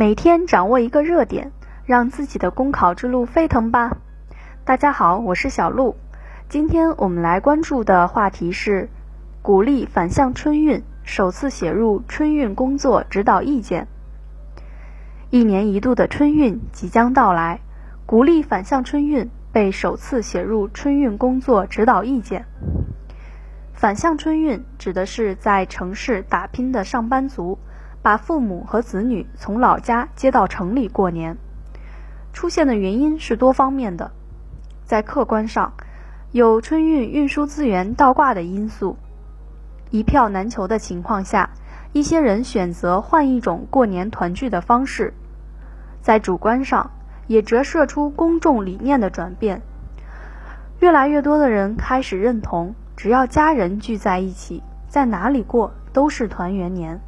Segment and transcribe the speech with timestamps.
[0.00, 1.50] 每天掌握一个热点，
[1.84, 3.96] 让自己的公考之路沸腾吧！
[4.64, 5.96] 大家好，我是小鹿。
[6.48, 8.88] 今天我们来关注的话题是
[9.42, 13.88] 鼓励反向春运，首次写入春运工作指导意见。
[15.30, 17.58] 一年一度的春运即将到来，
[18.06, 22.44] 鼓励反向春运被首次写入春运工作指导意见。
[23.74, 27.58] 反向春运指的是在城市打拼的上班族。
[28.02, 31.36] 把父母和子女从老家接到城里过年，
[32.32, 34.12] 出现的原因是多方面的。
[34.84, 35.72] 在客观上，
[36.30, 38.96] 有春运运输资源倒挂的因素，
[39.90, 41.50] 一票难求的情况下，
[41.92, 45.12] 一些人选择换一种过年团聚的方式。
[46.00, 46.90] 在主观上，
[47.26, 49.60] 也折射出公众理念的转变，
[50.80, 57.00] 越来越多的人开始认同，只要家人聚在一起，在哪里过都是团圆年。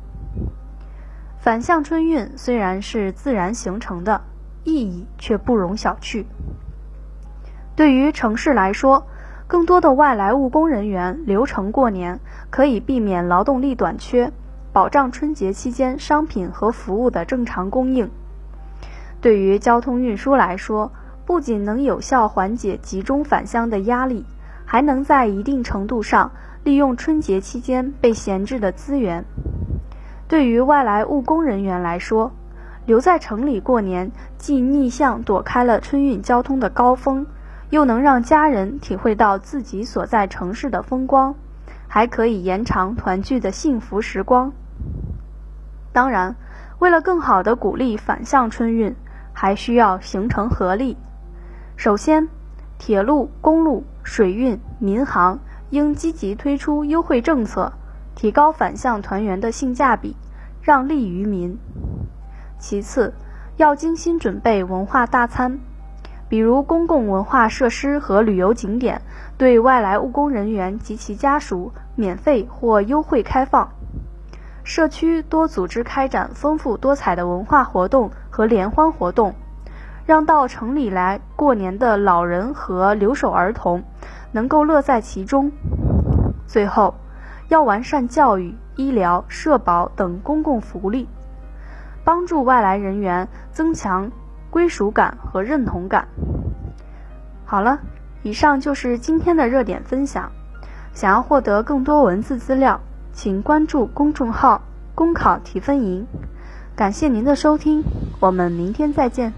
[1.41, 4.21] 反向春运虽然是自然形成的，
[4.63, 6.27] 意义却不容小觑。
[7.75, 9.07] 对于城市来说，
[9.47, 14.31] 更多的外来务工人员留城过年，可以避免劳动力短缺，
[14.71, 18.11] 保障春节期间商品和服务的正常供应。
[19.23, 20.93] 对于交通运输来说，
[21.25, 24.27] 不仅能有效缓解集中返乡的压力，
[24.67, 26.31] 还能在一定程度上
[26.65, 29.25] 利用春节期间被闲置的资源。
[30.31, 32.31] 对于外来务工人员来说，
[32.87, 37.27] 留在城里过年，既逆向躲开了春运交通的高峰，
[37.71, 41.35] 又能让家人体会到自己所在城市的风光，
[41.89, 44.53] 还可以延长团聚的幸福时光。
[45.93, 46.37] 当然，
[46.79, 48.95] 为了更好地鼓励反向春运，
[49.33, 50.97] 还需要形成合力。
[51.75, 52.29] 首先，
[52.79, 57.73] 铁路、公路、水运、民航应积极推出优惠政策。
[58.15, 60.17] 提高返乡团圆的性价比，
[60.63, 61.57] 让利于民。
[62.59, 63.15] 其次，
[63.57, 65.59] 要精心准备文化大餐，
[66.29, 69.01] 比如公共文化设施和旅游景点
[69.39, 73.71] 对外来务工人员及其家属免费或优惠开放。
[74.63, 79.35] 社区多组织开展丰富多彩的文化活动和联欢活动，
[80.05, 83.83] 让到城里来过年的老人和留守儿童
[84.33, 85.51] 能够乐在其中。
[86.47, 86.95] 最后。
[87.51, 91.09] 要完善教育、医疗、社保等公共福利，
[92.05, 94.13] 帮助外来人员增强
[94.51, 96.07] 归属感和认同感。
[97.45, 97.81] 好了，
[98.23, 100.31] 以上就是今天的热点分享。
[100.93, 102.81] 想要获得更多文字资料，
[103.13, 104.63] 请关注公众号
[104.95, 106.07] “公考提分营”。
[106.77, 107.83] 感谢您的收听，
[108.21, 109.33] 我们明天再见。